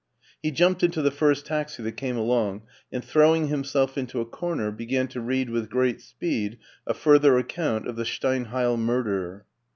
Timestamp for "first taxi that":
1.11-1.91